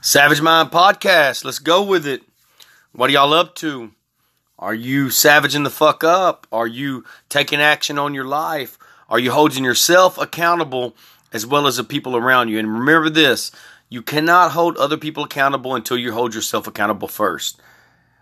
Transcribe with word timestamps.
Savage 0.00 0.40
Mind 0.40 0.70
Podcast. 0.70 1.44
Let's 1.44 1.58
go 1.58 1.82
with 1.82 2.06
it. 2.06 2.22
What 2.92 3.10
are 3.10 3.14
y'all 3.14 3.32
up 3.32 3.56
to? 3.56 3.90
Are 4.56 4.74
you 4.74 5.10
savaging 5.10 5.64
the 5.64 5.70
fuck 5.70 6.04
up? 6.04 6.46
Are 6.52 6.68
you 6.68 7.04
taking 7.28 7.60
action 7.60 7.98
on 7.98 8.14
your 8.14 8.24
life? 8.24 8.78
Are 9.08 9.18
you 9.18 9.32
holding 9.32 9.64
yourself 9.64 10.16
accountable 10.16 10.94
as 11.32 11.44
well 11.44 11.66
as 11.66 11.78
the 11.78 11.84
people 11.84 12.16
around 12.16 12.48
you? 12.48 12.60
And 12.60 12.72
remember 12.72 13.10
this 13.10 13.50
you 13.88 14.00
cannot 14.00 14.52
hold 14.52 14.76
other 14.76 14.96
people 14.96 15.24
accountable 15.24 15.74
until 15.74 15.98
you 15.98 16.12
hold 16.12 16.32
yourself 16.32 16.68
accountable 16.68 17.08
first. 17.08 17.60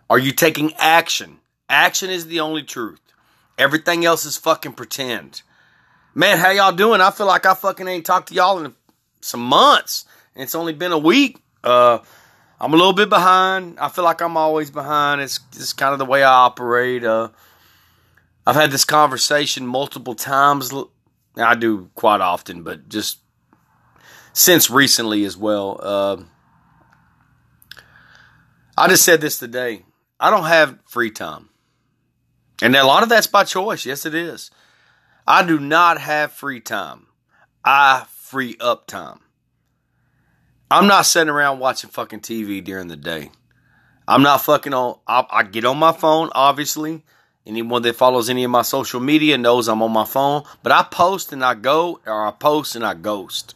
Are 0.08 0.18
you 0.18 0.32
taking 0.32 0.72
action? 0.78 1.40
Action 1.68 2.08
is 2.08 2.26
the 2.26 2.40
only 2.40 2.62
truth. 2.62 3.00
Everything 3.58 4.06
else 4.06 4.24
is 4.24 4.38
fucking 4.38 4.72
pretend. 4.72 5.42
Man, 6.14 6.38
how 6.38 6.52
y'all 6.52 6.72
doing? 6.72 7.02
I 7.02 7.10
feel 7.10 7.26
like 7.26 7.44
I 7.44 7.52
fucking 7.52 7.86
ain't 7.86 8.06
talked 8.06 8.28
to 8.28 8.34
y'all 8.34 8.64
in 8.64 8.74
some 9.20 9.42
months. 9.42 10.06
And 10.34 10.42
it's 10.42 10.54
only 10.54 10.72
been 10.72 10.92
a 10.92 10.98
week. 10.98 11.42
Uh, 11.66 11.98
I'm 12.60 12.72
a 12.72 12.76
little 12.76 12.92
bit 12.92 13.08
behind. 13.08 13.78
I 13.78 13.88
feel 13.88 14.04
like 14.04 14.20
I'm 14.22 14.36
always 14.36 14.70
behind. 14.70 15.20
It's 15.20 15.40
just 15.52 15.76
kind 15.76 15.92
of 15.92 15.98
the 15.98 16.04
way 16.04 16.22
I 16.22 16.32
operate. 16.32 17.04
Uh, 17.04 17.30
I've 18.46 18.54
had 18.54 18.70
this 18.70 18.84
conversation 18.84 19.66
multiple 19.66 20.14
times. 20.14 20.72
I 21.36 21.54
do 21.56 21.90
quite 21.94 22.20
often, 22.20 22.62
but 22.62 22.88
just 22.88 23.18
since 24.32 24.70
recently 24.70 25.24
as 25.24 25.36
well. 25.36 25.80
Uh, 25.82 26.16
I 28.78 28.88
just 28.88 29.04
said 29.04 29.20
this 29.20 29.38
today. 29.38 29.82
I 30.20 30.30
don't 30.30 30.44
have 30.44 30.78
free 30.86 31.10
time. 31.10 31.48
And 32.62 32.74
a 32.76 32.86
lot 32.86 33.02
of 33.02 33.08
that's 33.08 33.26
by 33.26 33.44
choice. 33.44 33.84
Yes, 33.84 34.06
it 34.06 34.14
is. 34.14 34.50
I 35.26 35.44
do 35.44 35.58
not 35.58 36.00
have 36.00 36.32
free 36.32 36.60
time. 36.60 37.08
I 37.64 38.06
free 38.08 38.56
up 38.60 38.86
time. 38.86 39.20
I'm 40.68 40.88
not 40.88 41.06
sitting 41.06 41.28
around 41.28 41.60
watching 41.60 41.90
fucking 41.90 42.20
TV 42.20 42.62
during 42.62 42.88
the 42.88 42.96
day. 42.96 43.30
I'm 44.08 44.22
not 44.22 44.42
fucking 44.42 44.74
on. 44.74 44.98
I, 45.06 45.24
I, 45.30 45.42
get 45.44 45.64
on 45.64 45.78
my 45.78 45.92
phone, 45.92 46.28
obviously. 46.34 47.04
Anyone 47.46 47.82
that 47.82 47.94
follows 47.94 48.28
any 48.28 48.42
of 48.42 48.50
my 48.50 48.62
social 48.62 48.98
media 48.98 49.38
knows 49.38 49.68
I'm 49.68 49.80
on 49.80 49.92
my 49.92 50.04
phone. 50.04 50.42
But 50.64 50.72
I 50.72 50.82
post 50.82 51.32
and 51.32 51.44
I 51.44 51.54
go, 51.54 52.00
or 52.04 52.26
I 52.26 52.32
post 52.32 52.74
and 52.74 52.84
I 52.84 52.94
ghost. 52.94 53.54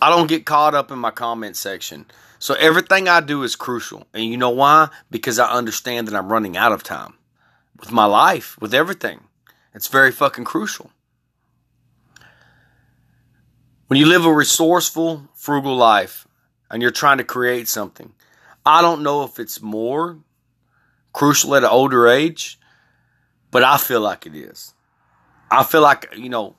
I 0.00 0.08
don't 0.08 0.28
get 0.28 0.46
caught 0.46 0.74
up 0.76 0.92
in 0.92 1.00
my 1.00 1.10
comment 1.10 1.56
section. 1.56 2.06
So 2.38 2.54
everything 2.54 3.08
I 3.08 3.20
do 3.20 3.42
is 3.42 3.56
crucial. 3.56 4.06
And 4.14 4.24
you 4.24 4.36
know 4.36 4.50
why? 4.50 4.90
Because 5.10 5.40
I 5.40 5.50
understand 5.50 6.06
that 6.06 6.14
I'm 6.14 6.30
running 6.30 6.56
out 6.56 6.70
of 6.70 6.84
time 6.84 7.14
with 7.80 7.90
my 7.90 8.04
life, 8.04 8.56
with 8.60 8.72
everything. 8.72 9.20
It's 9.74 9.88
very 9.88 10.12
fucking 10.12 10.44
crucial. 10.44 10.92
When 13.86 14.00
you 14.00 14.06
live 14.06 14.24
a 14.24 14.32
resourceful, 14.32 15.28
frugal 15.34 15.76
life 15.76 16.26
and 16.70 16.80
you're 16.80 16.90
trying 16.90 17.18
to 17.18 17.24
create 17.24 17.68
something, 17.68 18.12
I 18.64 18.80
don't 18.80 19.02
know 19.02 19.24
if 19.24 19.38
it's 19.38 19.60
more 19.60 20.18
crucial 21.12 21.54
at 21.54 21.64
an 21.64 21.70
older 21.70 22.08
age, 22.08 22.58
but 23.50 23.62
I 23.62 23.76
feel 23.76 24.00
like 24.00 24.26
it 24.26 24.34
is. 24.34 24.72
I 25.50 25.64
feel 25.64 25.82
like, 25.82 26.08
you 26.16 26.30
know, 26.30 26.56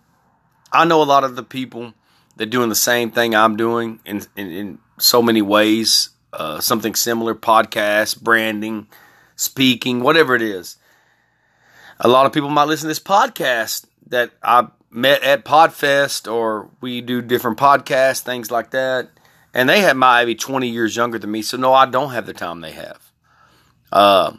I 0.72 0.86
know 0.86 1.02
a 1.02 1.04
lot 1.04 1.24
of 1.24 1.36
the 1.36 1.44
people 1.44 1.94
that 2.38 2.48
doing 2.48 2.70
the 2.70 2.76
same 2.76 3.10
thing 3.10 3.34
I'm 3.34 3.58
doing 3.58 4.00
in, 4.06 4.22
in, 4.36 4.52
in 4.52 4.80
so 5.00 5.22
many 5.22 5.42
ways, 5.42 6.10
uh, 6.32 6.60
something 6.60 6.94
similar, 6.94 7.34
podcast, 7.34 8.22
branding, 8.22 8.88
speaking, 9.36 10.02
whatever 10.02 10.36
it 10.36 10.42
is. 10.42 10.78
A 12.00 12.08
lot 12.08 12.26
of 12.26 12.34
people 12.34 12.50
might 12.50 12.68
listen 12.68 12.84
to 12.84 12.90
this 12.90 13.00
podcast 13.00 13.86
that 14.08 14.32
I 14.44 14.68
met 14.90 15.24
at 15.24 15.46
Podfest 15.46 16.32
or 16.32 16.70
we 16.82 17.02
do 17.02 17.22
different 17.22 17.58
podcasts, 17.58 18.22
things 18.22 18.52
like 18.52 18.72
that. 18.72 19.10
And 19.54 19.70
they 19.70 19.82
have 19.82 19.96
might 19.96 20.26
be 20.26 20.36
20 20.36 20.68
years 20.68 20.96
younger 20.96 21.18
than 21.18 21.32
me. 21.32 21.42
So, 21.42 21.58
no, 21.58 21.74
I 21.74 21.86
don't 21.86 22.12
have 22.12 22.26
the 22.26 22.34
time 22.34 22.62
they 22.62 22.72
have. 22.72 23.12
Uh, 23.92 24.34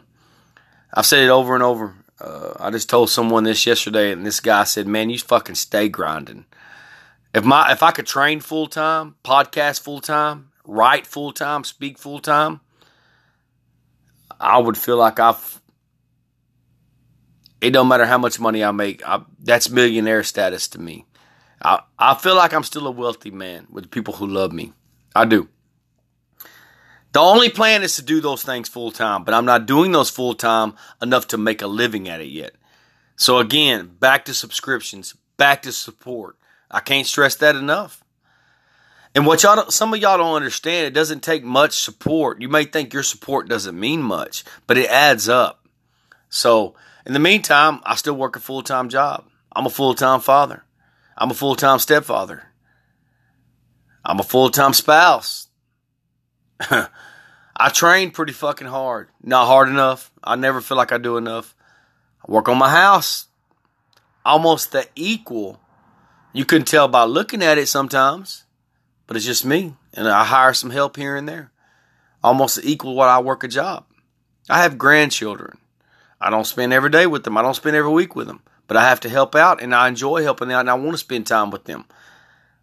I've 0.93 1.05
said 1.05 1.23
it 1.23 1.29
over 1.29 1.55
and 1.55 1.63
over. 1.63 1.95
Uh, 2.19 2.53
I 2.59 2.71
just 2.71 2.89
told 2.89 3.09
someone 3.09 3.43
this 3.43 3.65
yesterday, 3.65 4.11
and 4.11 4.25
this 4.25 4.39
guy 4.39 4.63
said, 4.63 4.87
"Man, 4.87 5.09
you 5.09 5.19
fucking 5.19 5.55
stay 5.55 5.87
grinding. 5.87 6.45
If 7.33 7.43
my 7.43 7.71
if 7.71 7.83
I 7.83 7.91
could 7.91 8.07
train 8.07 8.39
full 8.39 8.67
time, 8.67 9.15
podcast 9.23 9.81
full 9.81 10.01
time, 10.01 10.49
write 10.65 11.05
full 11.05 11.31
time, 11.31 11.63
speak 11.63 11.99
full 11.99 12.19
time, 12.19 12.61
I 14.39 14.57
would 14.57 14.77
feel 14.77 14.97
like 14.97 15.19
I've 15.19 15.61
it 17.61 17.71
don't 17.71 17.87
matter 17.87 18.05
how 18.05 18.17
much 18.17 18.39
money 18.39 18.63
I 18.63 18.71
make. 18.71 19.07
I, 19.07 19.21
that's 19.39 19.69
millionaire 19.69 20.23
status 20.23 20.67
to 20.69 20.79
me. 20.79 21.05
I, 21.61 21.81
I 21.97 22.15
feel 22.15 22.35
like 22.35 22.53
I'm 22.53 22.63
still 22.63 22.87
a 22.87 22.91
wealthy 22.91 23.31
man 23.31 23.67
with 23.69 23.91
people 23.91 24.15
who 24.15 24.27
love 24.27 24.51
me. 24.51 24.73
I 25.15 25.25
do. 25.25 25.49
The 27.13 27.19
only 27.19 27.49
plan 27.49 27.81
is 27.81 27.95
to 27.95 28.03
do 28.03 28.21
those 28.21 28.43
things 28.43 28.69
full 28.69 28.91
time, 28.91 29.23
but 29.23 29.33
I'm 29.33 29.45
not 29.45 29.65
doing 29.65 29.91
those 29.91 30.09
full 30.09 30.35
time 30.35 30.75
enough 31.01 31.27
to 31.29 31.37
make 31.37 31.61
a 31.61 31.67
living 31.67 32.07
at 32.07 32.21
it 32.21 32.27
yet. 32.27 32.53
So 33.15 33.39
again, 33.39 33.95
back 33.99 34.25
to 34.25 34.33
subscriptions, 34.33 35.15
back 35.37 35.63
to 35.63 35.71
support. 35.71 36.37
I 36.69 36.79
can't 36.79 37.07
stress 37.07 37.35
that 37.37 37.55
enough. 37.55 38.03
And 39.15 39.25
what 39.25 39.41
y'all, 39.41 39.71
some 39.71 39.95
of 39.95 39.99
y'all 39.99 40.19
don't 40.19 40.35
understand, 40.35 40.85
it 40.85 40.93
doesn't 40.93 41.23
take 41.23 41.43
much 41.43 41.73
support. 41.73 42.39
You 42.39 42.49
may 42.49 42.65
think 42.65 42.93
your 42.93 43.01
support 43.01 43.49
doesn't 43.49 43.79
mean 43.79 44.03
much, 44.03 44.43
but 44.67 44.77
it 44.77 44.89
adds 44.91 45.27
up. 45.27 45.65
So 46.29 46.75
in 47.07 47.13
the 47.13 47.19
meantime, 47.19 47.79
I 47.85 47.95
still 47.95 48.17
work 48.17 48.35
a 48.35 48.41
full 48.41 48.61
time 48.61 48.89
job. 48.89 49.23
I'm 49.53 49.65
a 49.65 49.69
full 49.69 49.93
time 49.93 50.19
father. 50.19 50.65
I'm 51.17 51.31
a 51.31 51.33
full 51.33 51.55
time 51.55 51.79
stepfather. 51.79 52.43
I'm 54.03 54.19
a 54.19 54.23
full 54.23 54.49
time 54.49 54.73
spouse. 54.73 55.47
I 56.59 57.69
train 57.69 58.11
pretty 58.11 58.33
fucking 58.33 58.67
hard. 58.67 59.07
Not 59.23 59.45
hard 59.45 59.69
enough. 59.69 60.11
I 60.21 60.35
never 60.35 60.59
feel 60.59 60.75
like 60.75 60.91
I 60.91 60.97
do 60.97 61.15
enough. 61.15 61.55
I 62.27 62.29
work 62.29 62.49
on 62.49 62.57
my 62.57 62.69
house. 62.69 63.27
Almost 64.25 64.73
the 64.73 64.85
equal. 64.93 65.61
You 66.33 66.43
couldn't 66.43 66.67
tell 66.67 66.89
by 66.89 67.05
looking 67.05 67.41
at 67.41 67.57
it 67.57 67.67
sometimes, 67.67 68.43
but 69.07 69.15
it's 69.15 69.25
just 69.25 69.45
me. 69.45 69.75
And 69.93 70.09
I 70.09 70.25
hire 70.25 70.53
some 70.53 70.71
help 70.71 70.97
here 70.97 71.15
and 71.15 71.27
there. 71.27 71.53
Almost 72.21 72.59
equal 72.63 72.95
what 72.95 73.07
I 73.07 73.19
work 73.21 73.45
a 73.45 73.47
job. 73.47 73.85
I 74.49 74.61
have 74.63 74.77
grandchildren. 74.77 75.57
I 76.19 76.29
don't 76.29 76.45
spend 76.45 76.73
every 76.73 76.89
day 76.89 77.07
with 77.07 77.23
them. 77.23 77.37
I 77.37 77.41
don't 77.41 77.53
spend 77.53 77.75
every 77.75 77.91
week 77.91 78.15
with 78.15 78.27
them. 78.27 78.41
But 78.67 78.77
I 78.77 78.87
have 78.87 78.99
to 79.01 79.09
help 79.09 79.35
out 79.35 79.61
and 79.61 79.73
I 79.73 79.87
enjoy 79.87 80.23
helping 80.23 80.51
out 80.51 80.61
and 80.61 80.69
I 80.69 80.73
want 80.73 80.91
to 80.91 80.97
spend 80.97 81.27
time 81.27 81.51
with 81.51 81.65
them. 81.65 81.85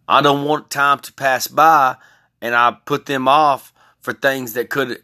I 0.07 0.21
don't 0.21 0.45
want 0.45 0.69
time 0.69 0.99
to 0.99 1.13
pass 1.13 1.47
by 1.47 1.95
and 2.41 2.53
I 2.53 2.77
put 2.85 3.07
them 3.07 3.27
off 3.27 3.73
for 4.01 4.13
things 4.13 4.53
that 4.53 4.69
could, 4.69 5.01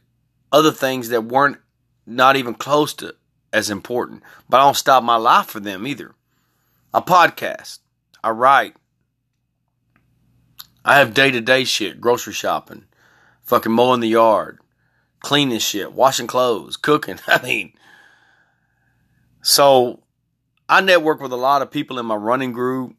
other 0.52 0.72
things 0.72 1.10
that 1.10 1.24
weren't 1.24 1.58
not 2.06 2.36
even 2.36 2.54
close 2.54 2.94
to 2.96 3.16
as 3.52 3.70
important. 3.70 4.22
But 4.48 4.60
I 4.60 4.66
don't 4.66 4.76
stop 4.76 5.04
my 5.04 5.16
life 5.16 5.48
for 5.48 5.60
them 5.60 5.88
either. 5.88 6.14
I 6.94 7.00
podcast. 7.00 7.80
I 8.24 8.30
write. 8.30 8.76
I 10.84 10.98
have 10.98 11.14
day 11.14 11.32
to 11.32 11.42
day 11.42 11.64
shit, 11.64 12.02
grocery 12.02 12.34
shopping, 12.34 12.86
fucking 13.44 13.72
mowing 13.72 14.00
the 14.00 14.08
yard, 14.08 14.60
cleaning 15.20 15.60
shit, 15.60 15.94
washing 15.94 16.28
clothes, 16.28 16.76
cooking. 16.76 17.20
I 17.28 17.42
mean, 17.42 17.74
so 19.42 20.02
I 20.70 20.82
network 20.82 21.22
with 21.22 21.32
a 21.32 21.38
lot 21.38 21.62
of 21.62 21.72
people 21.72 22.00
in 22.00 22.06
my 22.06 22.16
running 22.16 22.52
group, 22.52 22.96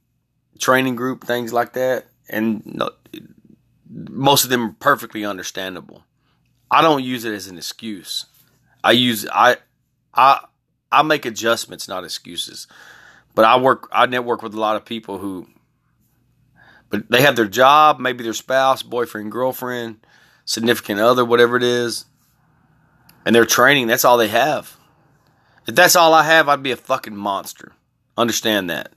training 0.59 0.97
group, 0.97 1.25
things 1.25 1.53
like 1.53 1.73
that, 1.75 2.07
and 2.29 2.83
most 3.91 4.45
of 4.45 4.51
them 4.51 4.65
are 4.65 4.77
perfectly 4.79 5.25
understandable. 5.25 6.05
I 6.71 6.83
don't 6.83 7.05
use 7.05 7.25
it 7.25 7.35
as 7.35 7.47
an 7.47 7.59
excuse. 7.59 8.27
I 8.83 8.93
use 8.93 9.27
I 9.31 9.57
I 10.15 10.45
I 10.91 11.03
make 11.03 11.25
adjustments, 11.25 11.89
not 11.89 12.05
excuses. 12.05 12.67
But 13.35 13.45
I 13.45 13.59
work 13.59 13.89
I 13.93 14.07
network 14.07 14.43
with 14.43 14.55
a 14.55 14.61
lot 14.61 14.77
of 14.77 14.85
people 14.85 15.19
who 15.19 15.49
but 16.91 17.09
they 17.11 17.23
have 17.23 17.37
their 17.37 17.47
job, 17.47 18.01
maybe 18.01 18.23
their 18.23 18.35
spouse, 18.35 18.83
boyfriend, 18.83 19.33
girlfriend, 19.33 20.07
significant 20.45 21.01
other, 21.01 21.25
whatever 21.25 21.57
it 21.57 21.63
is, 21.63 22.05
and 23.25 23.35
they're 23.35 23.47
training, 23.47 23.87
that's 23.87 24.05
all 24.05 24.19
they 24.19 24.29
have. 24.29 24.77
If 25.67 25.75
that's 25.75 25.97
all 25.97 26.13
I 26.15 26.25
have, 26.25 26.49
I'd 26.49 26.63
be 26.63 26.73
a 26.73 26.77
fucking 26.77 27.17
monster. 27.17 27.73
Understand 28.17 28.71
that. 28.71 28.93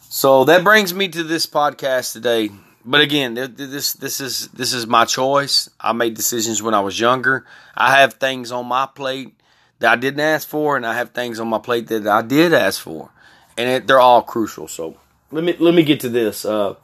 So 0.00 0.44
that 0.44 0.62
brings 0.62 0.94
me 0.94 1.08
to 1.08 1.24
this 1.24 1.46
podcast 1.46 2.12
today. 2.12 2.50
But 2.84 3.00
again, 3.00 3.34
this 3.34 3.94
this 3.94 4.20
is 4.20 4.48
this 4.48 4.72
is 4.72 4.86
my 4.86 5.06
choice. 5.06 5.70
I 5.80 5.92
made 5.92 6.14
decisions 6.14 6.62
when 6.62 6.74
I 6.74 6.80
was 6.80 7.00
younger. 7.00 7.46
I 7.74 7.98
have 7.98 8.14
things 8.14 8.52
on 8.52 8.66
my 8.66 8.86
plate 8.86 9.34
that 9.78 9.90
I 9.90 9.96
didn't 9.96 10.20
ask 10.20 10.46
for, 10.46 10.76
and 10.76 10.86
I 10.86 10.94
have 10.94 11.10
things 11.10 11.40
on 11.40 11.48
my 11.48 11.58
plate 11.58 11.88
that 11.88 12.06
I 12.06 12.22
did 12.22 12.52
ask 12.52 12.80
for, 12.80 13.10
and 13.56 13.68
it, 13.68 13.86
they're 13.86 14.00
all 14.00 14.22
crucial. 14.22 14.68
So 14.68 14.96
let 15.32 15.42
me 15.44 15.56
let 15.58 15.74
me 15.74 15.82
get 15.82 16.00
to 16.00 16.08
this. 16.08 16.44
Uh, 16.44 16.74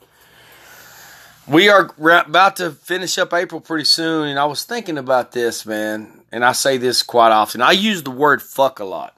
we 1.49 1.69
are 1.69 1.91
about 1.99 2.57
to 2.57 2.71
finish 2.71 3.19
up 3.19 3.33
April 3.33 3.61
pretty 3.61 3.85
soon, 3.85 4.29
and 4.29 4.39
I 4.39 4.45
was 4.45 4.65
thinking 4.65 4.99
about 4.99 5.33
this, 5.33 5.67
man 5.67 6.21
and 6.33 6.45
I 6.45 6.53
say 6.53 6.77
this 6.77 7.03
quite 7.03 7.33
often. 7.33 7.63
I 7.63 7.73
use 7.73 8.03
the 8.03 8.11
word 8.11 8.43
fuck 8.43 8.79
a 8.79 8.85
lot. 8.85 9.17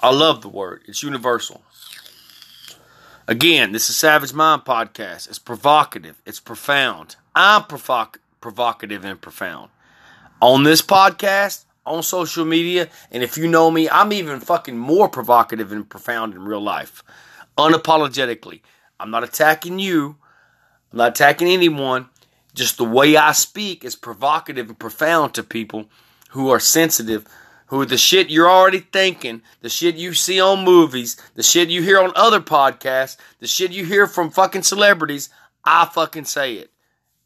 I 0.00 0.12
love 0.12 0.42
the 0.42 0.48
word, 0.48 0.82
it's 0.86 1.02
universal. 1.02 1.62
Again, 3.28 3.72
this 3.72 3.88
is 3.88 3.96
Savage 3.96 4.32
Mind 4.32 4.62
Podcast. 4.64 5.28
It's 5.28 5.38
provocative, 5.38 6.20
it's 6.26 6.40
profound. 6.40 7.16
I'm 7.34 7.62
provoc- 7.62 8.16
provocative 8.40 9.04
and 9.04 9.20
profound. 9.20 9.70
On 10.40 10.64
this 10.64 10.82
podcast, 10.82 11.64
on 11.86 12.02
social 12.02 12.44
media, 12.44 12.88
and 13.12 13.22
if 13.22 13.38
you 13.38 13.46
know 13.46 13.70
me, 13.70 13.88
I'm 13.88 14.12
even 14.12 14.40
fucking 14.40 14.76
more 14.76 15.08
provocative 15.08 15.70
and 15.70 15.88
profound 15.88 16.34
in 16.34 16.44
real 16.44 16.60
life. 16.60 17.04
Unapologetically. 17.56 18.60
I'm 18.98 19.10
not 19.10 19.24
attacking 19.24 19.78
you. 19.78 20.16
I'm 20.92 20.98
not 20.98 21.10
attacking 21.10 21.48
anyone. 21.48 22.08
Just 22.54 22.76
the 22.76 22.84
way 22.84 23.16
I 23.16 23.32
speak 23.32 23.84
is 23.84 23.96
provocative 23.96 24.68
and 24.68 24.78
profound 24.78 25.34
to 25.34 25.42
people 25.42 25.86
who 26.30 26.50
are 26.50 26.60
sensitive, 26.60 27.26
who 27.66 27.84
the 27.86 27.96
shit 27.96 28.28
you're 28.28 28.50
already 28.50 28.80
thinking, 28.80 29.40
the 29.62 29.70
shit 29.70 29.94
you 29.96 30.12
see 30.12 30.40
on 30.40 30.64
movies, 30.64 31.16
the 31.34 31.42
shit 31.42 31.70
you 31.70 31.82
hear 31.82 31.98
on 31.98 32.12
other 32.14 32.40
podcasts, 32.40 33.16
the 33.40 33.46
shit 33.46 33.72
you 33.72 33.86
hear 33.86 34.06
from 34.06 34.30
fucking 34.30 34.62
celebrities, 34.62 35.30
I 35.64 35.86
fucking 35.86 36.26
say 36.26 36.54
it. 36.54 36.70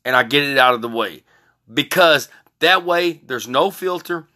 And 0.05 0.15
I 0.15 0.23
get 0.23 0.45
it 0.45 0.59
out 0.59 0.75
of 0.75 0.83
the 0.83 0.89
way. 0.89 1.25
Because 1.73 2.29
that 2.61 2.85
way 2.85 3.21
there's 3.27 3.49
no 3.49 3.73
filter. 3.73 4.29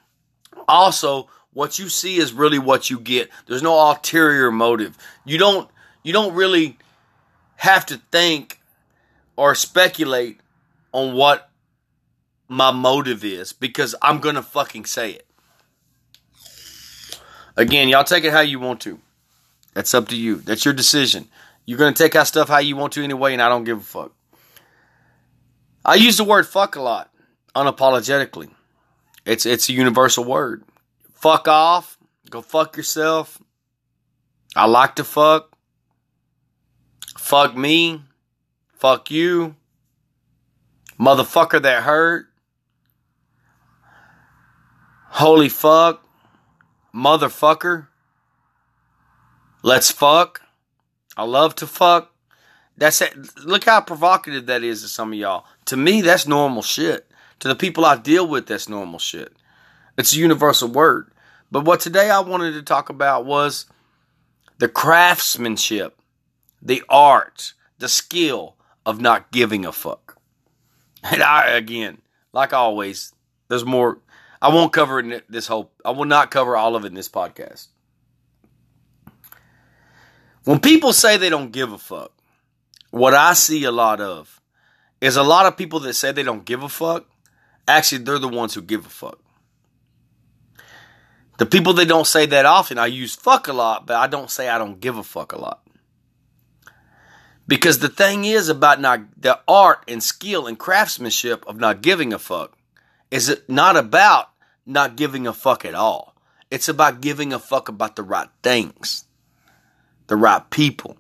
Also, 0.67 1.29
what 1.53 1.79
you 1.79 1.89
see 1.89 2.17
is 2.17 2.33
really 2.33 2.59
what 2.59 2.91
you 2.91 2.99
get. 2.99 3.31
There's 3.47 3.63
no 3.63 3.75
ulterior 3.79 4.51
motive. 4.51 4.97
You 5.25 5.39
don't 5.39 5.71
you 6.03 6.13
don't 6.13 6.35
really 6.35 6.79
have 7.57 7.87
to 7.87 8.01
think 8.11 8.60
or 9.41 9.55
speculate 9.55 10.39
on 10.93 11.15
what 11.15 11.49
my 12.47 12.71
motive 12.71 13.25
is 13.25 13.55
because 13.55 13.95
I'm 14.03 14.19
going 14.19 14.35
to 14.35 14.43
fucking 14.43 14.85
say 14.85 15.13
it. 15.13 15.27
Again, 17.57 17.89
y'all 17.89 18.05
take 18.05 18.25
it 18.25 18.33
how 18.33 18.41
you 18.41 18.61
want 18.61 18.83
to. 18.83 19.01
That's 19.73 19.95
up 19.95 20.09
to 20.09 20.17
you. 20.17 20.37
That's 20.37 20.67
your 20.67 20.75
decision. 20.75 21.27
You're 21.65 21.79
going 21.79 21.95
to 21.95 22.03
take 22.03 22.15
out 22.15 22.27
stuff 22.27 22.51
how 22.51 22.59
you 22.59 22.77
want 22.77 22.93
to 22.93 23.03
anyway, 23.03 23.33
and 23.33 23.41
I 23.41 23.49
don't 23.49 23.65
give 23.65 23.79
a 23.79 23.83
fuck. 23.83 24.13
I 25.87 25.95
use 25.95 26.19
the 26.19 26.25
word 26.25 26.47
fuck 26.47 26.77
a 26.77 26.83
lot, 26.83 27.11
unapologetically. 27.57 28.51
It's, 29.25 29.47
it's 29.47 29.71
a 29.71 29.73
universal 29.73 30.25
word. 30.25 30.65
Fuck 31.15 31.49
off. 31.49 31.97
Go 32.29 32.43
fuck 32.43 32.77
yourself. 32.77 33.39
I 34.55 34.67
like 34.67 34.97
to 34.97 35.05
fuck. 35.05 35.57
Fuck 37.17 37.57
me. 37.57 38.03
Fuck 38.81 39.11
you. 39.11 39.57
Motherfucker 40.99 41.61
that 41.61 41.83
hurt. 41.83 42.29
Holy 45.09 45.51
fuck. 45.51 46.03
Motherfucker. 46.95 47.89
Let's 49.63 49.91
fuck. 49.91 50.41
I 51.15 51.25
love 51.25 51.55
to 51.57 51.67
fuck. 51.67 52.15
That's 52.79 53.03
it. 53.03 53.15
Look 53.45 53.65
how 53.65 53.83
provocative 53.83 54.47
that 54.47 54.63
is 54.63 54.81
to 54.81 54.89
some 54.89 55.13
of 55.13 55.19
y'all. 55.19 55.45
To 55.67 55.77
me, 55.77 56.01
that's 56.01 56.27
normal 56.27 56.63
shit. 56.63 57.07
To 57.41 57.49
the 57.49 57.55
people 57.55 57.85
I 57.85 57.99
deal 57.99 58.27
with, 58.27 58.47
that's 58.47 58.67
normal 58.67 58.99
shit. 58.99 59.37
It's 59.99 60.15
a 60.15 60.19
universal 60.19 60.69
word. 60.69 61.13
But 61.53 61.67
what 61.67 61.81
today 61.81 62.09
I 62.09 62.21
wanted 62.21 62.53
to 62.53 62.63
talk 62.63 62.89
about 62.89 63.27
was 63.27 63.67
the 64.57 64.69
craftsmanship, 64.69 65.99
the 66.63 66.83
art, 66.89 67.53
the 67.79 67.89
skill 67.89 68.57
of 68.91 69.01
not 69.01 69.33
giving 69.33 69.65
a 69.65 69.73
fuck. 69.73 70.19
And 71.03 71.23
I, 71.23 71.53
again, 71.53 72.03
like 72.33 72.53
always, 72.53 73.15
there's 73.49 73.65
more. 73.65 74.01
I 74.43 74.49
won't 74.49 74.73
cover 74.73 75.01
it 75.01 75.25
this 75.31 75.47
whole. 75.47 75.73
I 75.85 75.91
will 75.91 76.05
not 76.05 76.31
cover 76.31 76.57
all 76.57 76.77
of 76.77 76.85
it 76.85 76.89
in 76.89 76.95
this 76.95 77.09
podcast. 77.09 77.69
When 80.45 80.61
people 80.61 80.93
say 80.93 81.17
they 81.17 81.31
don't 81.31 81.53
give 81.53 81.73
a 81.73 81.79
fuck, 81.79 82.13
what 82.91 83.15
I 83.15 83.35
see 83.35 83.65
a 83.65 83.71
lot 83.71 84.01
of 84.01 84.41
is 85.01 85.17
a 85.17 85.23
lot 85.23 85.47
of 85.47 85.57
people 85.57 85.81
that 85.81 85.95
say 85.95 86.13
they 86.13 86.23
don't 86.23 86.45
give 86.45 86.63
a 86.63 86.69
fuck. 86.69 87.07
Actually, 87.69 88.05
they're 88.05 88.19
the 88.19 88.29
ones 88.29 88.55
who 88.55 88.63
give 88.63 88.85
a 88.85 88.91
fuck. 88.91 89.19
The 91.39 91.47
people 91.47 91.73
that 91.75 91.89
don't 91.89 92.07
say 92.07 92.27
that 92.27 92.45
often, 92.45 92.79
I 92.79 92.87
use 92.87 93.15
fuck 93.15 93.49
a 93.49 93.53
lot, 93.53 93.87
but 93.87 93.97
I 93.97 94.07
don't 94.07 94.31
say 94.31 94.49
I 94.49 94.59
don't 94.59 94.81
give 94.81 94.99
a 94.99 95.03
fuck 95.03 95.33
a 95.33 95.41
lot. 95.41 95.63
Because 97.51 97.81
the 97.81 97.89
thing 97.89 98.25
is 98.25 98.49
about 98.49 98.81
not 98.81 99.01
the 99.21 99.41
art 99.49 99.83
and 99.89 100.01
skill 100.01 100.47
and 100.47 100.57
craftsmanship 100.57 101.45
of 101.49 101.59
not 101.59 101.83
giving 101.83 102.13
a 102.13 102.19
fuck 102.21 102.57
is 103.11 103.29
it 103.29 103.51
not 103.51 103.77
about 103.77 104.31
not 104.65 104.95
giving 104.95 105.27
a 105.27 105.33
fuck 105.33 105.65
at 105.65 105.75
all. 105.75 106.15
It's 106.53 106.69
about 106.69 107.01
giving 107.01 107.33
a 107.33 107.41
fuck 107.41 107.69
about 107.69 107.97
the 107.97 108.05
right 108.05 108.29
things, 108.45 109.05
the 110.07 110.15
right 110.15 110.49
people, 110.51 110.97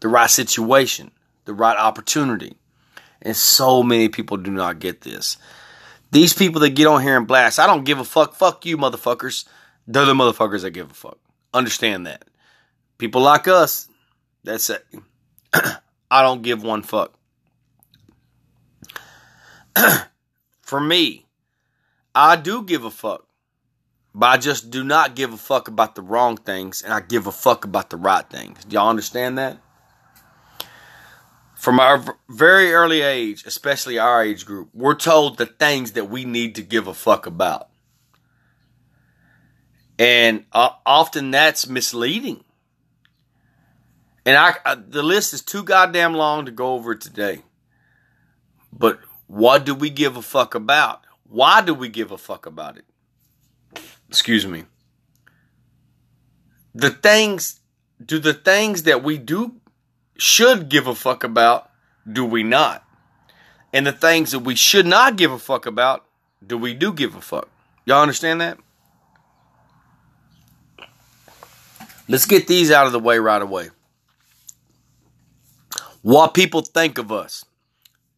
the 0.00 0.08
right 0.08 0.28
situation, 0.28 1.12
the 1.46 1.54
right 1.54 1.78
opportunity. 1.78 2.58
And 3.22 3.34
so 3.34 3.82
many 3.82 4.10
people 4.10 4.36
do 4.36 4.50
not 4.50 4.80
get 4.80 5.00
this. 5.00 5.38
These 6.10 6.34
people 6.34 6.60
that 6.60 6.74
get 6.74 6.88
on 6.88 7.00
here 7.00 7.16
and 7.16 7.26
blast, 7.26 7.58
I 7.58 7.66
don't 7.66 7.84
give 7.84 7.98
a 7.98 8.04
fuck, 8.04 8.34
fuck 8.34 8.66
you, 8.66 8.76
motherfuckers. 8.76 9.46
They're 9.86 10.04
the 10.04 10.12
motherfuckers 10.12 10.60
that 10.60 10.72
give 10.72 10.90
a 10.90 10.94
fuck. 10.94 11.16
Understand 11.54 12.06
that. 12.06 12.26
People 12.98 13.22
like 13.22 13.48
us, 13.48 13.88
that's 14.44 14.68
it. 14.68 14.84
I 15.52 16.22
don't 16.22 16.42
give 16.42 16.62
one 16.62 16.82
fuck. 16.82 17.14
For 20.62 20.80
me, 20.80 21.26
I 22.14 22.36
do 22.36 22.62
give 22.62 22.84
a 22.84 22.90
fuck. 22.90 23.26
But 24.14 24.26
I 24.26 24.36
just 24.38 24.70
do 24.70 24.82
not 24.82 25.14
give 25.14 25.32
a 25.32 25.36
fuck 25.36 25.68
about 25.68 25.94
the 25.94 26.02
wrong 26.02 26.36
things 26.36 26.82
and 26.82 26.92
I 26.92 27.00
give 27.00 27.26
a 27.26 27.32
fuck 27.32 27.64
about 27.64 27.90
the 27.90 27.96
right 27.96 28.28
things. 28.28 28.64
Do 28.64 28.74
y'all 28.74 28.88
understand 28.88 29.38
that? 29.38 29.58
From 31.54 31.78
our 31.78 32.18
very 32.28 32.72
early 32.72 33.02
age, 33.02 33.44
especially 33.46 33.98
our 33.98 34.24
age 34.24 34.46
group, 34.46 34.70
we're 34.72 34.94
told 34.94 35.36
the 35.36 35.46
things 35.46 35.92
that 35.92 36.08
we 36.08 36.24
need 36.24 36.54
to 36.56 36.62
give 36.62 36.86
a 36.86 36.94
fuck 36.94 37.26
about. 37.26 37.68
And 39.98 40.46
uh, 40.52 40.70
often 40.86 41.30
that's 41.30 41.68
misleading. 41.68 42.42
And 44.24 44.36
I, 44.36 44.54
I, 44.64 44.74
the 44.74 45.02
list 45.02 45.32
is 45.32 45.42
too 45.42 45.62
goddamn 45.62 46.14
long 46.14 46.46
to 46.46 46.52
go 46.52 46.74
over 46.74 46.94
today. 46.94 47.42
But 48.72 49.00
what 49.26 49.64
do 49.64 49.74
we 49.74 49.90
give 49.90 50.16
a 50.16 50.22
fuck 50.22 50.54
about? 50.54 51.02
Why 51.28 51.60
do 51.60 51.72
we 51.74 51.88
give 51.88 52.10
a 52.10 52.18
fuck 52.18 52.46
about 52.46 52.76
it? 52.76 52.84
Excuse 54.08 54.46
me. 54.46 54.64
The 56.74 56.90
things, 56.90 57.60
do 58.04 58.18
the 58.18 58.34
things 58.34 58.82
that 58.84 59.02
we 59.02 59.18
do 59.18 59.56
should 60.16 60.68
give 60.68 60.86
a 60.86 60.94
fuck 60.94 61.24
about, 61.24 61.70
do 62.10 62.24
we 62.24 62.42
not? 62.42 62.84
And 63.72 63.86
the 63.86 63.92
things 63.92 64.32
that 64.32 64.40
we 64.40 64.54
should 64.54 64.86
not 64.86 65.16
give 65.16 65.30
a 65.30 65.38
fuck 65.38 65.66
about, 65.66 66.04
do 66.44 66.58
we 66.58 66.74
do 66.74 66.92
give 66.92 67.14
a 67.14 67.20
fuck? 67.20 67.48
Y'all 67.84 68.02
understand 68.02 68.40
that? 68.40 68.58
Let's 72.08 72.26
get 72.26 72.48
these 72.48 72.72
out 72.72 72.86
of 72.86 72.92
the 72.92 72.98
way 72.98 73.18
right 73.18 73.40
away. 73.40 73.70
What 76.02 76.34
people 76.34 76.62
think 76.62 76.98
of 76.98 77.12
us, 77.12 77.44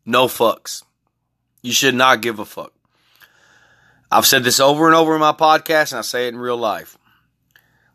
no 0.06 0.26
fucks. 0.26 0.84
You 1.62 1.72
should 1.72 1.94
not 1.94 2.20
give 2.20 2.38
a 2.38 2.44
fuck. 2.44 2.72
I've 4.10 4.26
said 4.26 4.44
this 4.44 4.60
over 4.60 4.86
and 4.86 4.94
over 4.94 5.14
in 5.14 5.20
my 5.20 5.32
podcast, 5.32 5.92
and 5.92 5.98
I 5.98 6.02
say 6.02 6.26
it 6.26 6.34
in 6.34 6.38
real 6.38 6.56
life. 6.56 6.98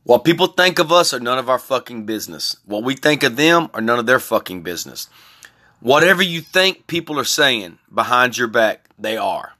What 0.03 0.23
people 0.23 0.47
think 0.47 0.79
of 0.79 0.91
us 0.91 1.13
are 1.13 1.19
none 1.19 1.37
of 1.37 1.49
our 1.49 1.59
fucking 1.59 2.05
business. 2.05 2.57
What 2.65 2.83
we 2.83 2.95
think 2.95 3.23
of 3.23 3.35
them 3.35 3.69
are 3.73 3.81
none 3.81 3.99
of 3.99 4.05
their 4.05 4.19
fucking 4.19 4.61
business. 4.61 5.09
Whatever 5.79 6.23
you 6.23 6.41
think 6.41 6.87
people 6.87 7.19
are 7.19 7.25
saying 7.25 7.77
behind 7.93 8.37
your 8.37 8.47
back, 8.47 8.89
they 8.97 9.15
are. 9.15 9.53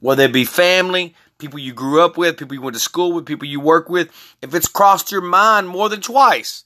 Whether 0.00 0.24
it 0.24 0.32
be 0.32 0.44
family, 0.44 1.14
people 1.38 1.58
you 1.58 1.72
grew 1.72 2.00
up 2.00 2.16
with, 2.16 2.38
people 2.38 2.54
you 2.54 2.62
went 2.62 2.74
to 2.74 2.80
school 2.80 3.12
with, 3.12 3.26
people 3.26 3.46
you 3.46 3.60
work 3.60 3.88
with, 3.88 4.10
if 4.40 4.54
it's 4.54 4.68
crossed 4.68 5.12
your 5.12 5.20
mind 5.20 5.68
more 5.68 5.88
than 5.88 6.00
twice, 6.00 6.64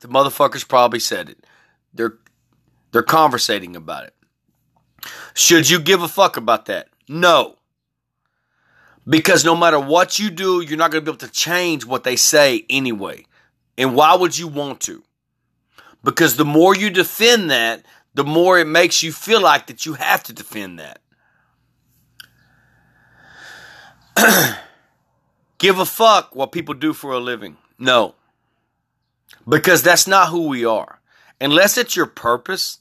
the 0.00 0.08
motherfuckers 0.08 0.66
probably 0.66 1.00
said 1.00 1.28
it. 1.28 1.44
They're 1.94 2.18
they're 2.92 3.02
conversating 3.02 3.76
about 3.76 4.04
it. 4.04 4.14
Should 5.34 5.68
you 5.70 5.78
give 5.80 6.02
a 6.02 6.08
fuck 6.08 6.36
about 6.36 6.66
that? 6.66 6.88
No. 7.08 7.56
Because 9.08 9.44
no 9.44 9.56
matter 9.56 9.80
what 9.80 10.18
you 10.18 10.30
do, 10.30 10.60
you're 10.60 10.76
not 10.76 10.90
going 10.90 11.02
to 11.02 11.10
be 11.10 11.14
able 11.14 11.26
to 11.26 11.32
change 11.32 11.86
what 11.86 12.04
they 12.04 12.16
say 12.16 12.64
anyway. 12.68 13.24
And 13.78 13.94
why 13.94 14.14
would 14.14 14.36
you 14.36 14.48
want 14.48 14.80
to? 14.82 15.02
Because 16.02 16.36
the 16.36 16.44
more 16.44 16.74
you 16.74 16.90
defend 16.90 17.50
that, 17.50 17.84
the 18.14 18.24
more 18.24 18.58
it 18.58 18.66
makes 18.66 19.02
you 19.02 19.12
feel 19.12 19.40
like 19.40 19.68
that 19.68 19.86
you 19.86 19.94
have 19.94 20.22
to 20.24 20.32
defend 20.32 20.80
that. 20.80 21.00
Give 25.58 25.78
a 25.78 25.84
fuck 25.84 26.34
what 26.34 26.52
people 26.52 26.74
do 26.74 26.92
for 26.92 27.12
a 27.12 27.18
living. 27.18 27.56
No. 27.78 28.14
Because 29.48 29.82
that's 29.82 30.06
not 30.06 30.28
who 30.28 30.48
we 30.48 30.64
are. 30.64 31.00
Unless 31.40 31.78
it's 31.78 31.96
your 31.96 32.06
purpose. 32.06 32.78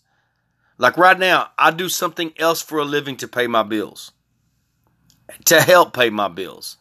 Like 0.78 0.98
right 0.98 1.18
now, 1.18 1.50
I 1.58 1.72
do 1.72 1.90
something 1.90 2.34
else 2.38 2.62
for 2.62 2.80
a 2.80 2.86
living 2.86 3.18
to 3.18 3.28
pay 3.28 3.48
my 3.48 3.64
bills 3.64 4.12
to 5.46 5.62
help 5.62 5.94
pay 5.94 6.10
my 6.10 6.28
bills, 6.28 6.78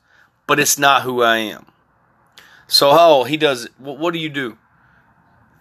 but 0.47 0.61
it's 0.61 0.79
not 0.79 1.03
who 1.03 1.23
I 1.23 1.39
am. 1.39 1.67
So, 2.69 2.91
oh, 2.93 3.25
he 3.25 3.37
does. 3.37 3.69
What, 3.79 3.99
what 3.99 4.13
do 4.13 4.19
you 4.19 4.29
do? 4.29 4.59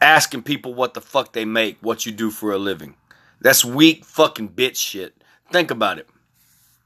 Asking 0.02 0.44
people 0.44 0.74
what 0.74 0.94
the 0.94 1.02
fuck 1.02 1.34
they 1.34 1.46
make, 1.46 1.78
what 1.82 2.06
you 2.06 2.12
do 2.12 2.32
for 2.32 2.52
a 2.52 2.58
living. 2.58 2.96
That's 3.42 3.66
weak 3.66 4.06
fucking 4.06 4.50
bitch 4.50 4.76
shit. 4.76 5.24
Think 5.52 5.72
about 5.72 6.00
it. 6.00 6.10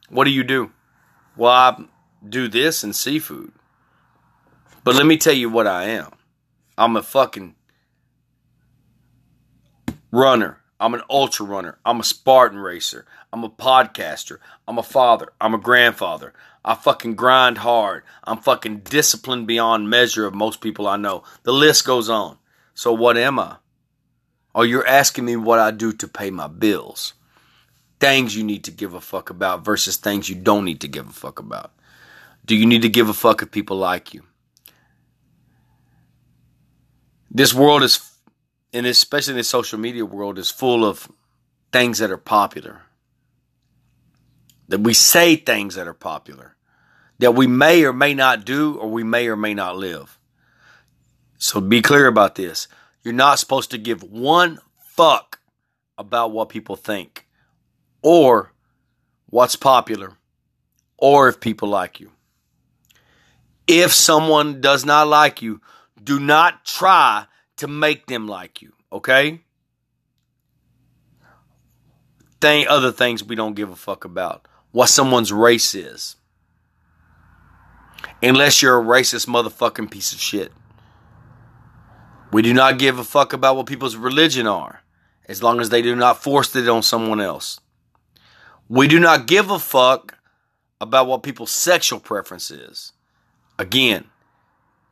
What 0.10 0.26
do 0.26 0.32
you 0.32 0.44
do? 0.44 0.72
Well, 1.36 1.52
I 1.52 1.86
do 2.28 2.48
this 2.48 2.84
and 2.84 2.96
seafood. 2.96 3.54
But 4.84 4.96
let 4.96 5.06
me 5.06 5.18
tell 5.18 5.34
you 5.34 5.50
what 5.50 5.68
I 5.68 5.86
am. 5.86 6.12
I'm 6.78 6.96
a 6.96 7.04
fucking 7.04 7.56
runner. 10.12 10.60
I'm 10.80 10.94
an 10.94 11.01
ultra 11.10 11.46
runner. 11.46 11.78
I'm 11.86 12.00
a 12.00 12.04
Spartan 12.04 12.60
racer. 12.60 13.06
I'm 13.34 13.44
a 13.44 13.50
podcaster. 13.50 14.38
I'm 14.68 14.78
a 14.78 14.84
father. 14.84 15.34
I'm 15.42 15.54
a 15.54 15.58
grandfather. 15.58 16.34
I 16.63 16.75
fucking 16.75 17.16
grind 17.16 17.60
hard. 17.60 18.04
I'm 18.24 18.38
fucking 18.38 18.80
disciplined 18.80 19.48
beyond 19.48 19.89
measure 19.89 20.25
of 20.25 20.34
most 20.34 20.62
people 20.62 20.88
I 20.88 20.98
know. 20.98 21.24
The 21.44 21.51
list 21.51 21.86
goes 21.86 22.10
on. 22.10 22.38
So 22.74 22.94
what 22.94 23.18
am 23.18 23.39
I? 23.39 23.58
Oh, 24.56 24.63
you're 24.63 24.88
asking 24.88 25.25
me 25.25 25.36
what 25.36 25.60
I 25.60 25.72
do 25.72 25.92
to 25.94 26.08
pay 26.08 26.32
my 26.32 26.48
bills. 26.48 27.13
Things 28.00 28.36
you 28.36 28.44
need 28.44 28.63
to 28.63 28.72
give 28.72 28.94
a 28.94 29.01
fuck 29.01 29.30
about 29.30 29.66
versus 29.66 29.98
things 29.98 30.30
you 30.30 30.36
don't 30.36 30.66
need 30.66 30.82
to 30.82 30.88
give 30.88 31.10
a 31.10 31.13
fuck 31.13 31.39
about. 31.39 31.72
Do 32.46 32.56
you 32.56 32.66
need 32.66 32.82
to 32.82 32.89
give 32.89 33.10
a 33.10 33.13
fuck 33.13 33.42
if 33.42 33.51
people 33.51 33.78
like 33.78 34.13
you? 34.13 34.24
This 37.30 37.54
world 37.54 37.84
is 37.84 37.96
and 38.74 38.86
especially 38.86 39.34
in 39.34 39.38
the 39.38 39.44
social 39.44 39.80
media 39.80 40.06
world, 40.06 40.38
is 40.38 40.52
full 40.52 40.86
of 40.86 41.12
things 41.72 42.00
that 42.00 42.12
are 42.12 42.18
popular. 42.18 42.84
That 44.68 44.82
we 44.82 44.94
say 44.94 45.36
things 45.36 45.76
that 45.76 45.88
are 45.88 45.94
popular, 45.94 46.56
that 47.18 47.34
we 47.34 47.48
may 47.48 47.84
or 47.84 47.94
may 47.94 48.14
not 48.14 48.46
do, 48.46 48.76
or 48.78 48.90
we 48.90 49.04
may 49.04 49.28
or 49.28 49.36
may 49.36 49.54
not 49.54 49.78
live. 49.78 50.20
So 51.38 51.60
be 51.60 51.82
clear 51.82 52.06
about 52.08 52.36
this. 52.36 52.68
You're 53.04 53.14
not 53.14 53.40
supposed 53.40 53.72
to 53.72 53.78
give 53.78 54.04
one 54.04 54.60
fuck 54.80 55.40
about 55.98 56.32
what 56.32 56.50
people 56.50 56.76
think, 56.76 57.26
or 58.02 58.54
what's 59.28 59.56
popular, 59.56 60.18
or 60.98 61.30
if 61.30 61.40
people 61.40 61.70
like 61.70 62.00
you. 62.00 62.12
If 63.68 63.94
someone 63.94 64.62
does 64.62 64.86
not 64.86 65.08
like 65.08 65.42
you, 65.42 65.62
do 66.04 66.20
not 66.20 66.66
try 66.66 67.26
to 67.60 67.68
make 67.68 68.08
them 68.08 68.28
like 68.28 68.62
you, 68.62 68.74
okay? 68.92 69.42
Thing, 72.39 72.68
other 72.68 72.92
things 72.92 73.24
we 73.24 73.36
don't 73.36 73.54
give 73.54 73.70
a 73.70 73.75
fuck 73.75 74.06
about. 74.06 74.48
What 74.72 74.88
someone's 74.88 75.34
race 75.34 75.75
is. 75.75 76.16
Unless 78.24 78.62
you're 78.62 78.80
a 78.80 78.84
racist 78.84 79.28
motherfucking 79.28 79.92
piece 79.92 80.13
of 80.13 80.20
shit. 80.20 80.54
We 82.32 82.42
do 82.42 82.54
not 82.54 82.80
give 82.80 82.98
a 82.98 83.04
fuck 83.04 83.34
about 83.34 83.58
what 83.58 83.66
people's 83.66 83.98
religion 83.98 84.48
are, 84.48 84.84
as 85.28 85.44
long 85.44 85.60
as 85.60 85.70
they 85.70 85.82
do 85.82 85.96
not 85.96 86.24
force 86.24 86.56
it 86.56 86.70
on 86.70 86.82
someone 86.82 87.20
else. 87.20 87.60
We 88.70 88.88
do 88.88 89.00
not 89.00 89.28
give 89.28 89.50
a 89.50 89.60
fuck 89.60 90.18
about 90.80 91.08
what 91.08 91.24
people's 91.24 91.51
sexual 91.51 92.00
preference 92.00 92.51
is. 92.51 92.94
Again, 93.58 94.06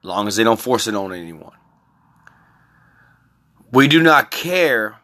as 0.01 0.05
long 0.05 0.27
as 0.27 0.35
they 0.35 0.43
don't 0.43 0.59
force 0.59 0.87
it 0.87 0.95
on 0.95 1.13
anyone. 1.13 1.53
We 3.71 3.87
do 3.87 4.01
not 4.01 4.31
care 4.31 4.99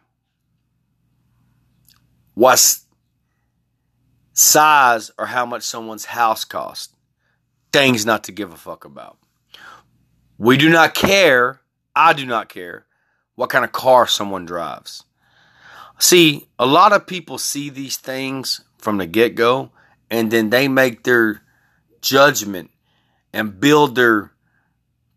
what 2.34 2.78
size 4.32 5.10
or 5.18 5.26
how 5.26 5.46
much 5.46 5.62
someone's 5.62 6.06
house 6.06 6.44
costs. 6.44 6.94
Things 7.72 8.06
not 8.06 8.24
to 8.24 8.32
give 8.32 8.52
a 8.52 8.56
fuck 8.56 8.84
about. 8.84 9.18
We 10.38 10.56
do 10.56 10.68
not 10.68 10.94
care, 10.94 11.60
I 11.94 12.12
do 12.12 12.26
not 12.26 12.48
care, 12.48 12.86
what 13.34 13.50
kind 13.50 13.64
of 13.64 13.72
car 13.72 14.06
someone 14.06 14.46
drives. 14.46 15.04
See, 15.98 16.48
a 16.58 16.66
lot 16.66 16.92
of 16.92 17.06
people 17.06 17.38
see 17.38 17.70
these 17.70 17.96
things 17.96 18.60
from 18.78 18.98
the 18.98 19.06
get 19.06 19.34
go 19.34 19.70
and 20.10 20.30
then 20.30 20.50
they 20.50 20.68
make 20.68 21.04
their 21.04 21.42
judgment 22.00 22.70
and 23.32 23.60
build 23.60 23.94
their 23.94 24.32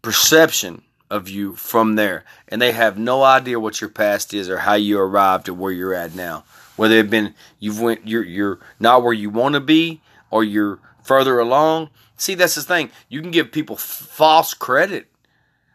perception 0.02 0.84
of 1.10 1.30
you 1.30 1.56
from 1.56 1.96
there. 1.96 2.24
And 2.48 2.62
they 2.62 2.72
have 2.72 2.98
no 2.98 3.24
idea 3.24 3.60
what 3.60 3.82
your 3.82 3.90
past 3.90 4.34
is 4.34 4.50
or 4.50 4.60
how 4.60 4.74
you 4.74 5.00
arrived 5.00 5.48
at 5.48 5.56
where 5.56 5.72
you're 5.72 5.94
at 5.94 6.16
now. 6.16 6.44
Whether 6.76 6.96
it 6.98 7.10
been 7.10 7.34
you've 7.60 7.80
went 7.80 8.08
you're 8.08 8.24
you're 8.24 8.60
not 8.80 9.04
where 9.04 9.14
you 9.14 9.30
want 9.30 9.54
to 9.54 9.60
be 9.60 10.02
or 10.30 10.44
you're 10.44 10.80
further 11.04 11.40
along. 11.40 11.90
See, 12.18 12.36
that's 12.36 12.56
the 12.56 12.62
thing. 12.62 12.92
You 13.10 13.22
can 13.22 13.32
give 13.32 13.52
people 13.52 13.76
false 13.78 14.54
credit 14.54 15.08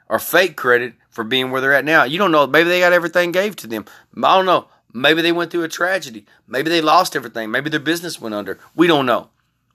or 0.09 0.19
fake 0.19 0.57
credit 0.57 0.95
for 1.09 1.25
being 1.25 1.51
where 1.51 1.61
they're 1.61 1.73
at 1.73 1.85
now. 1.85 2.05
You 2.05 2.19
don't 2.19 2.33
know. 2.33 2.47
Maybe 2.47 2.69
they 2.69 2.81
got 2.81 2.93
everything 2.93 3.33
gave 3.33 3.57
to 3.57 3.67
them. 3.67 3.87
I 4.17 4.37
don't 4.37 4.47
know. 4.47 4.69
Maybe 4.93 5.23
they 5.23 5.33
went 5.33 5.51
through 5.51 5.63
a 5.63 5.69
tragedy. 5.69 6.27
Maybe 6.47 6.69
they 6.69 6.83
lost 6.83 7.17
everything. 7.17 7.51
Maybe 7.51 7.71
their 7.71 7.81
business 7.81 8.21
went 8.21 8.35
under. 8.35 8.59
We 8.77 8.87
don't 8.87 9.07
know. 9.07 9.31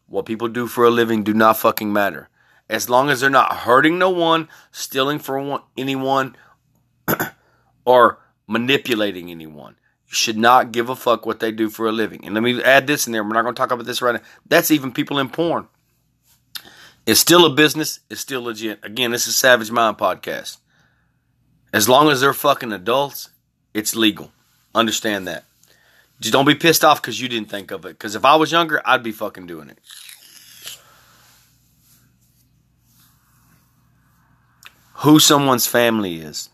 What 0.08 0.26
people 0.26 0.48
do 0.48 0.68
for 0.68 0.86
a 0.86 0.92
living 0.92 1.24
do 1.24 1.34
not 1.34 1.58
fucking 1.58 1.92
matter 1.92 2.30
as 2.70 2.90
long 2.90 3.10
as 3.10 3.22
they're 3.22 3.30
not 3.30 3.58
hurting 3.58 3.98
no 3.98 4.10
one, 4.10 4.50
stealing 4.72 5.20
from 5.20 5.62
anyone, 5.78 6.36
or 7.86 8.20
manipulating 8.48 9.32
anyone. 9.32 9.76
You 10.08 10.14
should 10.14 10.38
not 10.38 10.72
give 10.72 10.90
a 10.90 10.96
fuck 10.96 11.26
what 11.26 11.40
they 11.40 11.52
do 11.52 11.70
for 11.70 11.88
a 11.88 11.92
living. 11.92 12.26
And 12.26 12.34
let 12.34 12.44
me 12.44 12.62
add 12.64 12.88
this 12.88 13.08
in 13.08 13.14
there. 13.14 13.24
We're 13.24 13.34
not 13.34 13.44
going 13.44 13.56
to 13.56 13.60
talk 13.60 13.72
about 13.72 13.86
this 13.86 14.02
right 14.02 14.16
now. 14.16 14.22
That's 14.46 14.72
even 14.72 14.92
people 14.92 15.20
in 15.20 15.30
porn. 15.30 15.68
It's 17.06 17.20
still 17.20 17.46
a 17.46 17.54
business. 17.54 18.02
It's 18.10 18.22
still 18.22 18.44
legit. 18.44 18.84
Again, 18.84 19.12
this 19.12 19.28
is 19.28 19.36
Savage 19.36 19.72
Mind 19.72 19.98
Podcast. 19.98 20.58
As 21.74 21.88
long 21.88 22.10
as 22.10 22.22
they're 22.22 22.34
fucking 22.34 22.72
adults, 22.74 23.30
it's 23.74 23.96
legal. 23.96 24.32
Understand 24.74 25.28
that. 25.28 25.46
Just 26.20 26.34
don't 26.34 26.46
be 26.46 26.56
pissed 26.56 26.84
off 26.84 27.02
because 27.02 27.22
you 27.22 27.28
didn't 27.28 27.50
think 27.50 27.72
of 27.72 27.86
it. 27.86 27.90
Because 27.90 28.16
if 28.16 28.26
I 28.26 28.36
was 28.36 28.52
younger, 28.52 28.82
I'd 28.86 29.04
be 29.04 29.12
fucking 29.12 29.46
doing 29.46 29.70
it. 29.70 29.80
Who 35.02 35.20
someone's 35.20 35.68
family 35.68 36.16
is, 36.16 36.50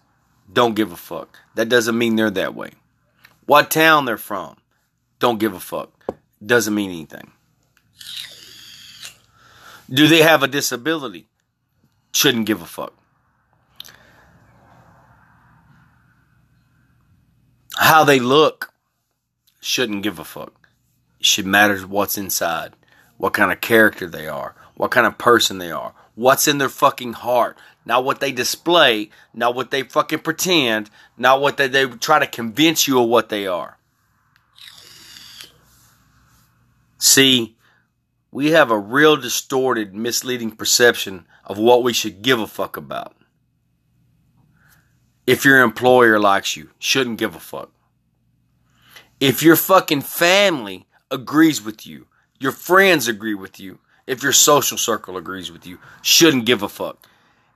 don't 0.51 0.75
give 0.75 0.91
a 0.91 0.97
fuck. 0.97 1.39
That 1.55 1.69
doesn't 1.69 1.97
mean 1.97 2.17
they're 2.17 2.29
that 2.31 2.53
way. 2.53 2.71
What 3.45 3.71
town 3.71 4.03
they're 4.05 4.17
from, 4.17 4.57
don't 5.19 5.39
give 5.39 5.53
a 5.53 5.59
fuck. 5.59 5.91
Doesn't 6.45 6.75
mean 6.75 6.91
anything. 6.91 7.31
Do 9.89 10.07
they 10.07 10.21
have 10.21 10.43
a 10.43 10.47
disability? 10.47 11.27
Shouldn't 12.13 12.45
give 12.45 12.61
a 12.61 12.65
fuck. 12.65 12.93
How 17.77 18.03
they 18.03 18.19
look, 18.19 18.73
shouldn't 19.61 20.03
give 20.03 20.19
a 20.19 20.25
fuck. 20.25 20.67
It 21.19 21.25
should 21.25 21.45
matter 21.45 21.77
what's 21.79 22.17
inside, 22.17 22.73
what 23.17 23.33
kind 23.33 23.53
of 23.53 23.61
character 23.61 24.07
they 24.07 24.27
are, 24.27 24.53
what 24.75 24.91
kind 24.91 25.07
of 25.07 25.17
person 25.17 25.59
they 25.59 25.71
are, 25.71 25.93
what's 26.15 26.47
in 26.47 26.57
their 26.57 26.69
fucking 26.69 27.13
heart, 27.13 27.57
not 27.85 28.03
what 28.03 28.19
they 28.19 28.31
display, 28.31 29.09
not 29.33 29.55
what 29.55 29.71
they 29.71 29.83
fucking 29.83 30.19
pretend, 30.19 30.89
not 31.17 31.41
what 31.41 31.57
they, 31.57 31.67
they 31.67 31.85
try 31.87 32.19
to 32.19 32.27
convince 32.27 32.87
you 32.87 33.01
of 33.01 33.09
what 33.09 33.29
they 33.29 33.47
are. 33.47 33.77
See, 36.97 37.57
we 38.31 38.51
have 38.51 38.71
a 38.71 38.79
real 38.79 39.17
distorted, 39.17 39.93
misleading 39.93 40.51
perception 40.51 41.25
of 41.43 41.57
what 41.57 41.83
we 41.83 41.93
should 41.93 42.21
give 42.21 42.39
a 42.39 42.47
fuck 42.47 42.77
about. 42.77 43.15
If 45.27 45.45
your 45.45 45.61
employer 45.61 46.19
likes 46.19 46.57
you, 46.57 46.71
shouldn't 46.79 47.19
give 47.19 47.35
a 47.35 47.39
fuck. 47.39 47.71
If 49.19 49.43
your 49.43 49.55
fucking 49.55 50.01
family 50.01 50.85
agrees 51.11 51.61
with 51.63 51.85
you, 51.85 52.07
your 52.39 52.51
friends 52.51 53.07
agree 53.07 53.35
with 53.35 53.59
you, 53.59 53.79
if 54.05 54.21
your 54.21 54.33
social 54.33 54.77
circle 54.77 55.15
agrees 55.15 55.51
with 55.51 55.65
you, 55.65 55.77
shouldn't 56.01 56.45
give 56.45 56.61
a 56.61 56.69
fuck. 56.69 57.07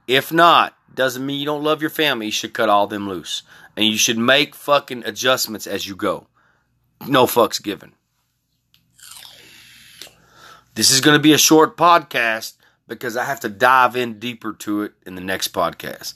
If 0.07 0.31
not, 0.31 0.73
doesn't 0.93 1.25
mean 1.25 1.39
you 1.39 1.45
don't 1.45 1.63
love 1.63 1.81
your 1.81 1.89
family. 1.89 2.27
You 2.27 2.31
should 2.31 2.53
cut 2.53 2.69
all 2.69 2.87
them 2.87 3.07
loose. 3.07 3.43
And 3.75 3.85
you 3.85 3.97
should 3.97 4.17
make 4.17 4.55
fucking 4.55 5.03
adjustments 5.05 5.67
as 5.67 5.87
you 5.87 5.95
go. 5.95 6.27
No 7.07 7.25
fucks 7.25 7.61
given. 7.61 7.93
This 10.73 10.89
is 10.91 11.01
going 11.01 11.15
to 11.15 11.21
be 11.21 11.33
a 11.33 11.37
short 11.37 11.77
podcast 11.77 12.53
because 12.87 13.17
I 13.17 13.25
have 13.25 13.39
to 13.41 13.49
dive 13.49 13.95
in 13.95 14.19
deeper 14.19 14.53
to 14.53 14.83
it 14.83 14.93
in 15.05 15.15
the 15.15 15.21
next 15.21 15.53
podcast. 15.53 16.13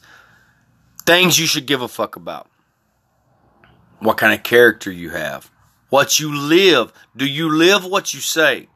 Things 1.06 1.40
you 1.40 1.46
should 1.46 1.66
give 1.66 1.82
a 1.82 1.88
fuck 1.88 2.16
about. 2.16 2.50
What 4.00 4.18
kind 4.18 4.34
of 4.34 4.44
character 4.44 4.92
you 4.92 5.12
have. 5.12 5.52
What 5.90 6.20
you 6.20 6.34
live. 6.34 6.94
Do 7.16 7.26
you 7.26 7.50
live 7.50 7.86
what 7.86 8.14
you 8.14 8.20
say? 8.20 8.70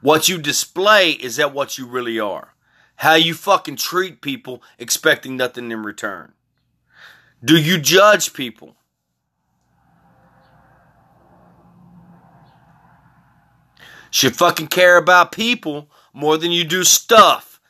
What 0.00 0.28
you 0.28 0.38
display 0.38 1.10
is 1.10 1.36
that 1.36 1.52
what 1.52 1.78
you 1.78 1.86
really 1.86 2.18
are. 2.18 2.51
How 3.02 3.14
you 3.14 3.34
fucking 3.34 3.74
treat 3.74 4.20
people 4.20 4.62
expecting 4.78 5.36
nothing 5.36 5.72
in 5.72 5.82
return. 5.82 6.34
Do 7.44 7.56
you 7.56 7.80
judge 7.80 8.32
people? 8.32 8.76
Should 14.12 14.36
fucking 14.36 14.68
care 14.68 14.98
about 14.98 15.32
people 15.32 15.90
more 16.12 16.38
than 16.38 16.52
you 16.52 16.62
do 16.62 16.84
stuff. 16.84 17.60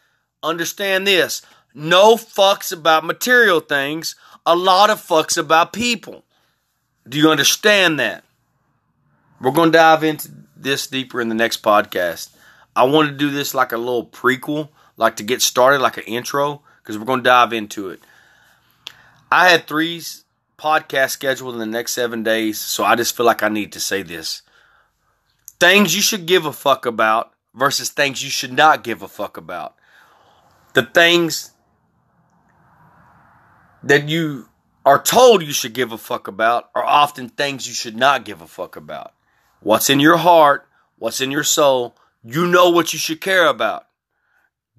Understand 0.42 1.06
this. 1.06 1.40
No 1.72 2.16
fucks 2.16 2.70
about 2.70 3.02
material 3.02 3.60
things, 3.60 4.14
a 4.44 4.54
lot 4.54 4.90
of 4.90 5.00
fucks 5.00 5.38
about 5.38 5.72
people. 5.72 6.24
Do 7.08 7.16
you 7.16 7.30
understand 7.30 7.98
that? 7.98 8.22
We're 9.40 9.52
going 9.52 9.72
to 9.72 9.78
dive 9.78 10.04
into 10.04 10.30
this 10.54 10.86
deeper 10.86 11.22
in 11.22 11.30
the 11.30 11.34
next 11.34 11.62
podcast. 11.62 12.36
I 12.76 12.84
want 12.84 13.08
to 13.08 13.16
do 13.16 13.30
this 13.30 13.54
like 13.54 13.72
a 13.72 13.78
little 13.78 14.04
prequel, 14.04 14.68
like 15.02 15.16
to 15.16 15.24
get 15.24 15.42
started, 15.42 15.80
like 15.80 15.96
an 15.96 16.04
intro, 16.04 16.62
because 16.80 16.96
we're 16.96 17.04
going 17.04 17.20
to 17.20 17.24
dive 17.24 17.52
into 17.52 17.90
it. 17.90 18.00
I 19.30 19.48
had 19.48 19.66
three 19.66 20.00
podcasts 20.56 21.10
scheduled 21.10 21.54
in 21.54 21.58
the 21.58 21.66
next 21.66 21.92
seven 21.92 22.22
days, 22.22 22.60
so 22.60 22.84
I 22.84 22.94
just 22.94 23.16
feel 23.16 23.26
like 23.26 23.42
I 23.42 23.48
need 23.48 23.72
to 23.72 23.80
say 23.80 24.02
this. 24.02 24.42
Things 25.58 25.96
you 25.96 26.02
should 26.02 26.26
give 26.26 26.46
a 26.46 26.52
fuck 26.52 26.86
about 26.86 27.32
versus 27.52 27.90
things 27.90 28.22
you 28.22 28.30
should 28.30 28.52
not 28.52 28.84
give 28.84 29.02
a 29.02 29.08
fuck 29.08 29.36
about. 29.36 29.74
The 30.74 30.84
things 30.84 31.50
that 33.82 34.08
you 34.08 34.48
are 34.86 35.02
told 35.02 35.42
you 35.42 35.52
should 35.52 35.72
give 35.72 35.90
a 35.90 35.98
fuck 35.98 36.28
about 36.28 36.70
are 36.76 36.84
often 36.84 37.28
things 37.28 37.66
you 37.66 37.74
should 37.74 37.96
not 37.96 38.24
give 38.24 38.40
a 38.40 38.46
fuck 38.46 38.76
about. 38.76 39.12
What's 39.60 39.90
in 39.90 39.98
your 39.98 40.18
heart, 40.18 40.68
what's 40.96 41.20
in 41.20 41.32
your 41.32 41.44
soul, 41.44 41.96
you 42.24 42.46
know 42.46 42.70
what 42.70 42.92
you 42.92 43.00
should 43.00 43.20
care 43.20 43.46
about. 43.46 43.86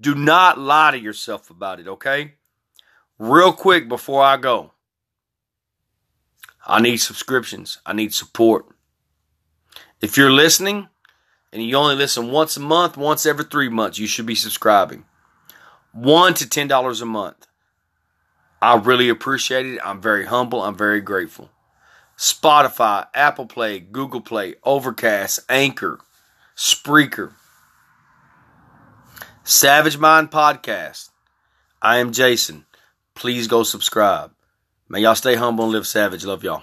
Do 0.03 0.15
not 0.15 0.59
lie 0.59 0.91
to 0.91 0.99
yourself 0.99 1.49
about 1.49 1.79
it, 1.79 1.87
okay? 1.87 2.33
Real 3.17 3.53
quick 3.53 3.87
before 3.87 4.21
I 4.21 4.35
go, 4.35 4.73
I 6.67 6.81
need 6.81 6.97
subscriptions, 6.97 7.77
I 7.85 7.93
need 7.93 8.13
support. 8.13 8.65
If 10.01 10.17
you're 10.17 10.29
listening 10.29 10.89
and 11.53 11.63
you 11.63 11.77
only 11.77 11.95
listen 11.95 12.31
once 12.31 12.57
a 12.57 12.59
month, 12.59 12.97
once 12.97 13.25
every 13.25 13.45
three 13.45 13.69
months, 13.69 13.97
you 13.97 14.07
should 14.07 14.25
be 14.25 14.35
subscribing. 14.35 15.05
One 15.93 16.33
to 16.33 16.49
ten 16.49 16.67
dollars 16.67 16.99
a 16.99 17.05
month. 17.05 17.47
I 18.61 18.75
really 18.75 19.07
appreciate 19.07 19.65
it. 19.65 19.79
I'm 19.85 20.01
very 20.01 20.25
humble. 20.25 20.61
I'm 20.63 20.75
very 20.75 20.99
grateful. 20.99 21.49
Spotify, 22.17 23.07
Apple 23.13 23.45
Play, 23.45 23.79
Google 23.79 24.21
Play, 24.21 24.55
Overcast, 24.65 25.39
Anchor, 25.47 26.01
Spreaker, 26.57 27.35
Savage 29.45 29.97
Mind 29.97 30.31
Podcast. 30.31 31.09
I 31.81 31.97
am 31.97 32.13
Jason. 32.13 32.65
Please 33.13 33.49
go 33.49 33.63
subscribe. 33.63 34.31
May 34.87 35.01
y'all 35.01 35.15
stay 35.15 35.35
humble 35.35 35.65
and 35.65 35.73
live 35.73 35.85
savage. 35.85 36.23
Love 36.23 36.45
y'all. 36.45 36.61